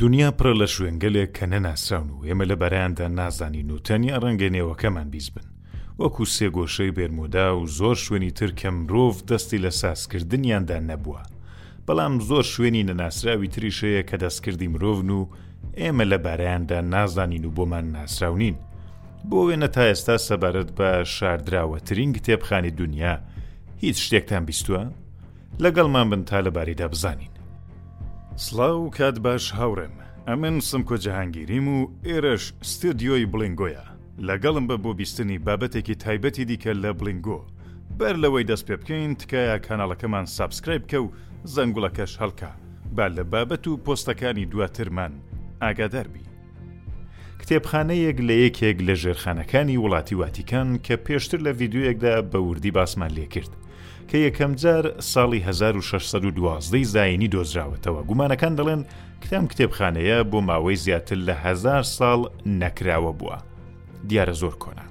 [0.00, 5.48] دنیا پڕە لە شوێنگەلێک کە نەناسراون و ئێمە لە بەرەیاندا نازانی نووتەنیا ڕەنگەنێەوەکەمان بیست بن
[6.00, 11.22] وەکو سێگۆشەی بێرمودا و زۆر شوێنی ترکە مرۆڤ دەستی لە ساسکردنیاندا نەبووە
[11.86, 15.28] بەڵام زۆر شوێنی نەناسراوی تریشەیە کە دەستکردی مرۆڤن و
[15.80, 18.56] ئێمە لە بارەیاندا نازانین و بۆمان ناسراونین
[19.28, 23.14] بۆ وێنە تا ئێستا سەبارەت بە شاردراوە ترین کتێبخانی دنیا
[23.82, 24.82] هیچ شتێکتان بیستووە
[25.64, 27.32] لەگەڵمان بن تا لەبارەیدا بزانین
[28.38, 29.90] سلااو کات باش هاورم
[30.32, 33.84] ئەمن سمکۆ جەهانگیریم و ئێرەش ستدیۆی بلنگۆیە
[34.20, 37.40] لەگەڵم بە بۆ بیستنی بابەتێکی تایبەتی دیکە لە بلنگۆ
[37.98, 41.10] بەر لەوەی دەست پێ بکەین تکایە کانالەکەمان سابسکرایب کە و
[41.54, 42.50] زەنگوڵەکەش هەڵکە
[42.96, 45.12] با لە بابەت و پۆستەکانی دواترمان
[45.62, 46.26] ئاگاداربی
[47.40, 53.26] کتێبخانەیەک لە یەکێک لە ژێرخانەکانی وڵاتی واتیکان کە پێشتر لە ڤیددیوەکدا بە وردی باسمان لێ
[53.34, 53.50] کرد
[54.10, 58.84] کە یەکەم جار ساڵی 1612 زایانی دۆزراوەتەوە گومانەکان دەڵێن
[59.22, 62.20] کتام کتێبخانەیە بۆ ماوەی زیاتر لە هزار ساڵ
[62.60, 63.38] نەکراوە بووە
[64.08, 64.86] دیارە زۆر کۆنا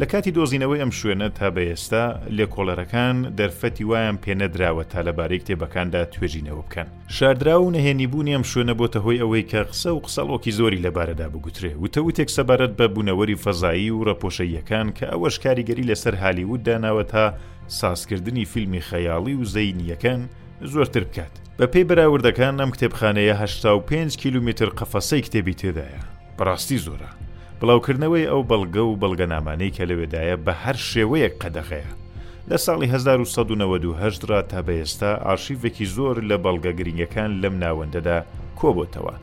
[0.00, 2.04] لە کاتی دۆزینەوەی ئەم شوێنە تا بە ئێستا
[2.36, 8.98] لێکۆڵەرەکان دەرفەتی وایان پێنەدراوە تا لەبارەی کتێبەکاندا توێژینەوە بکەن شاردرا و نەهێنیبوونی ئەم شوێنە بۆتە
[9.04, 14.04] هۆی ئەوەی کە قسە و قسەڵۆکی زۆری لەبارەدا بگوترێ وتەوتێک سەبارەت بە بوونەوەری فەزایی و
[14.08, 17.24] ڕەپۆشەیەکان کە ئەوەش کاریگەری لەسەر هالیوود داناوە تا
[17.68, 20.20] سازکردنی فیلمی خەیاڵی و زەینیەکان
[20.62, 23.34] زۆرتر بکات بە پێی بەراوردەکان ئەم کتێبخانەیە
[23.88, 26.02] 5 کیلومتر قەفەسەی کتێبی تێدایە
[26.38, 27.10] بەڕاستی زۆرە
[27.60, 31.90] بڵاوکردنەوەی ئەو بەڵگە و بەڵگەنامانەی کە لەوێدایە بە هەر شێوەیەک قەدەغەیە
[32.50, 38.18] لە ساڵی 1992 را تا بە ئێستا ئارشیڤێکی زۆر لە بەڵگە گرنگەکان لەم ناوەندەدا
[38.60, 39.14] کۆبتەوە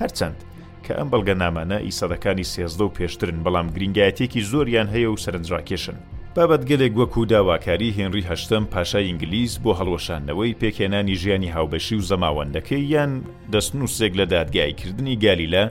[0.00, 0.38] هەرچەند
[0.84, 5.98] کە ئەم بەڵگەنامانە ئیسەدەکانی سێزدە و پێشترن بەڵام گرنگایەتێکی زۆریان هەیە و سەرنجڕاکێشن
[6.38, 12.82] بابەت گەلێک وەکو داواکاری هێنری هەشتم پاشای ئینگلیس بۆ هەڵوەشانەوەی پێکێنانی ژیانی هاوبەشی و زەماوەندەکەی
[12.94, 13.12] یان
[13.52, 15.64] دەستنووسێک لە دادگایکردنی گالیلا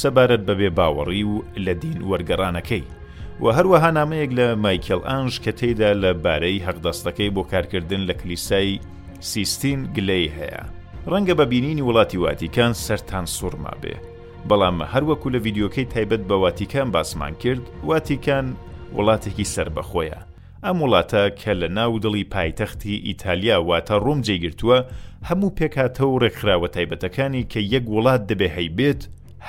[0.00, 2.84] سەبارەت بەبێ باوەڕی و لە دین وەرگەڕانەکەی
[3.42, 8.68] و هەروەها نامەیەک لە مایکل ئانش کە تێدا لە بارەی هەقدەستەکەی بۆ کارکردن لە کلیسای
[9.30, 10.62] سیستین گلەی هەیە
[11.12, 13.94] ڕەنگە بە بینینی وڵاتی واتیکان سەران سوورما بێ
[14.48, 18.46] بەڵام هەروەکو لە ڤیددیوکەی تایبەت بە واتیکان باسمان کرد واتیکان
[18.98, 20.18] وڵاتێکی سربەخۆیە
[20.64, 24.78] ئەم وڵاتە کە لە ناو دڵی پایتەختی ئیتالیا واتە ڕۆم جێگرتووە
[25.28, 29.00] هەموو پێکاتە و ڕێکخراوە تایبەتەکانی کە یەک وڵات دەبێ هەیبێت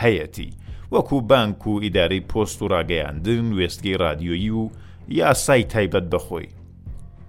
[0.02, 0.50] هەیەتی
[0.94, 4.64] وەکو بانک و ئیدارەی پۆست و ڕاگەیاندن وێستگەی رادیۆیی و
[5.20, 6.48] یاسای تایبەت بەخۆی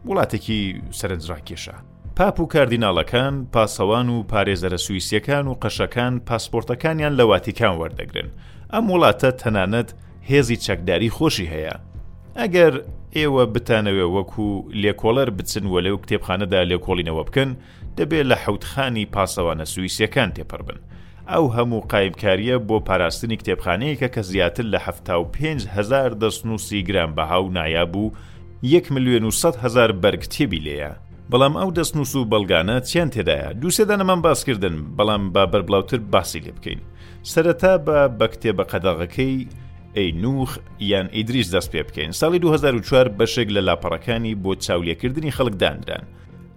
[0.08, 0.60] وڵاتێکی
[1.00, 1.76] سەرنجڕاکێشە
[2.16, 8.30] پاپ و کاردیناڵەکان پاسەوان و پارێزەرە سوئیسیەکان و قەشەکان پاسپۆرتەکانیان لە واتیکان وەردەگرن
[8.72, 9.90] ئەم وڵاتە تەنانەت
[10.30, 11.76] هێزی چەکداری خۆشی هەیە
[12.42, 12.74] ئەگەر
[13.16, 14.48] ئێوە بتانەوێ وەکو
[14.82, 17.50] لێکۆلەر بچن وە لەو کتێبخانەدا لێکۆڵینەوە بکەن
[17.96, 20.78] دەبێت لە حوتخانی پاسەوانە سوئیسیەکان تێپەڕبن
[21.30, 24.78] ئەو هەموو قایمکاریە بۆ پاراستنی کتێبخانەیەکە کە زیاتر لە
[25.76, 28.12] هزار دەستنووسی گران بەهاو نایابوو
[28.62, 29.30] 1 میلیۆن و
[29.64, 30.92] هزار بەرگتێبی لەیە
[31.30, 36.80] بەڵام ئەو دەستنووس و بەڵگانە چیان تێدایە دووسێدانەمان باسکردن بەڵام با بەربڵاوتر باسی لێ بکەین
[37.32, 39.34] سەرەتا بە بە کتێبە قەداغەکەی
[39.98, 40.58] ئەی نوخ
[40.90, 46.04] یان ئیدریس دەست پێ بکەین ساڵی 2004 بەشێک لە لاپەڕەکانی بۆ چاولێکردنی خەڵک دانران.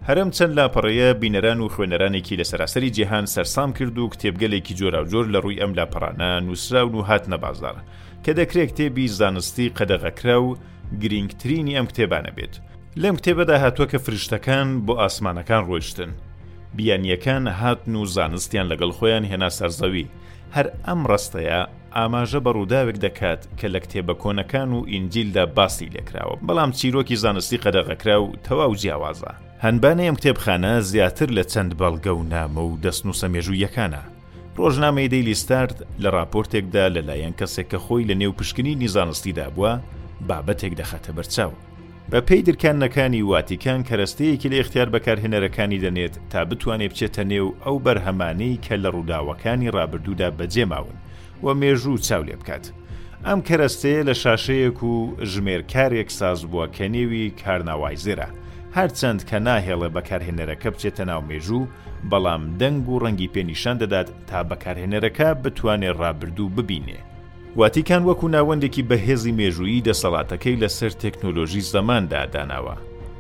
[0.07, 5.25] هەرم چەند لاپەڕەیە بینەران و خوێنەرانێکی لە سەراسەری جیهان سەرسام کرد و کتێبگەلێکی جۆرا جۆر
[5.34, 7.75] لە ڕووی ئەم لاپەڕانە نووسراون و هات نەبازار
[8.24, 10.58] کە دەکرێت کتێبی زانستی قەدەغەکرا و
[11.02, 12.53] گرنگترینی ئەم کتێبانە بێت.
[13.02, 16.12] لەم کتێبەدا هاتووە کە فریشتەکان بۆ ئاسمانەکان ڕۆیشتن.
[16.78, 20.06] بیانیەکان هاتن و زانستیان لەگەڵ خۆیان هێنا سەرزەوی
[20.56, 21.62] هەر ئەم ڕستەیە
[21.96, 27.57] ئاماژە بە ڕووداوێک دەکات کە لە کتێبە کۆنەکان و ئینجیلدا باسی لێکراوە بەڵام چیرۆکی زانستی
[27.63, 29.31] قەدەغەکرا و تەواو جیاوازە
[29.66, 34.02] هەنبانەیەم کتێبخانە زیاتر لە چەند بەڵگە و نامە و دەستنووسە مێژوویەکانە
[34.57, 39.73] ڕۆژنامەی دەیلی ستارت لە راپۆرتێکدا لەلایەن کەسێک کە خۆی لە نێو پشکنینی زانستیدا بووە
[40.28, 41.52] بابەتێک دەخەتە بەرچاو
[42.12, 48.59] بە پێی درکانەکانی واتیکان کەرەستەیەکی لە اختیار بەکارهێنەرەکانی دەنێت تا بتوانێت بچێتە نێو ئەو بەرهەمانەی
[48.66, 50.97] کە لە ڕووداوەکانی ڕابردوودا بەجێماون
[51.43, 52.66] و مێژوو چاو لێ بکات.
[53.26, 54.93] ئەم کەرەستەیە لە شاشەیەک و
[55.34, 58.29] ژمێرکارێک ساز بووە کە نێوی کارناوایزرە.
[58.78, 61.67] هەرچەند کە ناهێڵە بەکارهێنەرەکە بچێتە ناو مێژوو،
[62.11, 66.97] بەڵام دەنگ و ڕەنگی پێنیشان دەدات تا بەکارهێنەرەکە بتوانێت ڕابردوو ببینێ.
[67.59, 72.76] واتیکان وەکو ناوەندێکی بەهێزی مێژویی دەسەڵاتەکەی لەسەر تەکنۆلۆژی زەماندا داناوە.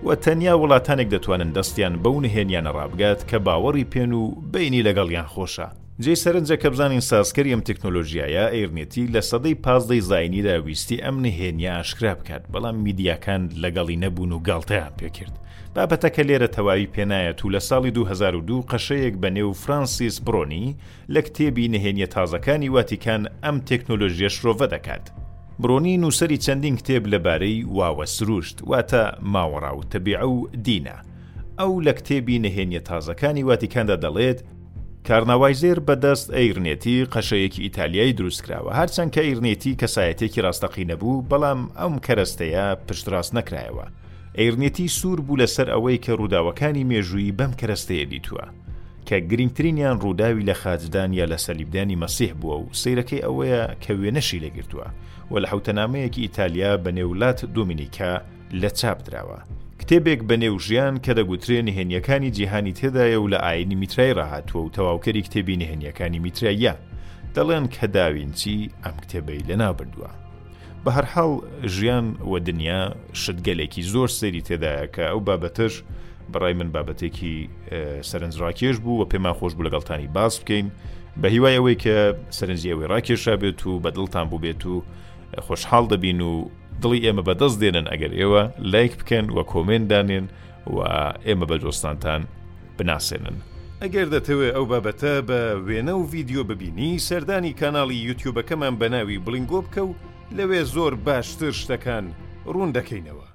[0.05, 5.67] وە تەنیا وڵاتانێک دەتوانن دەستیان بەو نهێنیانە ڕابگات کە باوەڕی پێن و بینی لەگەڵیان خۆشە.
[5.99, 11.73] جێ سەرنجە کە بزانین سازکەری ئەم تەکنۆلۆژیایە ئەیرنێتی لە سەدەی پازدەی زینیدا ویستی ئەم نهێنیا
[11.77, 15.35] ئاشکرا بکات بەڵام میدیاکان لەگەڵی نەبوون و گاڵتەیان پێکرد
[15.75, 20.75] بابەتەکە لێرە تەواوی پێنایەت و لە ساڵی 2002 قەشەیەک بە نێو فرانسیس برۆنی
[21.13, 25.05] لە کتێبی نهێنیە تازەکانی واتیکان ئەم تەکنۆلۆژیە شرۆڤە دەکات.
[25.61, 29.03] برۆنی نووسری چەندین کتێب لەبارەی واوە سروشت واتە
[29.33, 30.97] ماوەڕاو تەبیع و دینە.
[31.59, 34.39] ئەو لە کتێبی نهێنیە تازەکانی واتیکاندا دەڵێت
[35.07, 41.93] کارناوای زێر بەدەست ئەیرنێتی قەشەیەکی ئیتالیایی دروستکراوە هەرچەند کە ئیرنێتی کەسایەتێکی ڕاستەقی نەبوو بەڵام ئەم
[42.05, 43.85] کەرەستەیە پشتڕاست نەکرایەوە
[44.37, 48.45] ئەیرنێتی سوور بوو لەسەر ئەوەی کە ڕووداوەکانی مێژووی بەم کەرەستەیە دیتووە
[49.07, 54.41] کە گرنگترینیان ڕووداوی لە خاجدان یا لە سەلیبدانی مەسیح بووە و سیرەکەی ئەوەیە کە وێنەشی
[54.45, 54.87] لەگرتووە
[55.31, 58.13] و لە حوتەنامەیەکی ئیتالیا بە نێولات دۆمینیکا
[58.61, 59.39] لە چاپ درراوە
[59.91, 65.21] کتێبێک بە نێوژیان کە دەگوترێ نهێنیەکانی جیهانی تێدایە و لە ئاینی میترای ڕاهاتوە و تەواوکەری
[65.27, 66.73] کتێبی نهێنیەکانی میتراییە
[67.35, 70.09] دەڵێن کە داوینچی ئەم کتێبەی لە نابردووە
[70.83, 71.31] بە هەرحاڵ
[71.75, 72.81] ژیان و دنیا
[73.23, 75.73] شتگەلێکی زۆر سەری تێدایە کە ئەو بابەتش
[76.31, 77.35] بەڕای من بابەتێکی
[78.09, 80.67] سەرنجڕاکێش بوو و پێمان خۆش بوو لەگەڵتانی باس بکەین
[81.21, 81.95] بە هیوایەوەی کە
[82.37, 84.75] سەرنجیەوەی ڕاکێشا بێت و بەدڵتان بوو بێت و
[85.47, 86.33] خۆشحاڵ دەبین و
[86.83, 88.41] دڵی ئێمە بەدەست دێنن ئەگەر ئێوە
[88.71, 90.25] لایک بکەن و کۆمێن دانێن
[90.75, 90.77] و
[91.27, 92.21] ئێمە بە دۆستانتان
[92.77, 93.37] بناسێنن.
[93.83, 99.59] ئەگەر دەتەوێت ئەو بابەتە بە وێنە و ڤیددیو ببینی سەردانی کانناڵی یوتیوبەکەمان بە ناوی بلنگۆ
[99.65, 99.95] بکە و
[100.37, 102.05] لەوێ زۆر باشتر شتەکان
[102.53, 103.25] ڕوون دەکەینەوە.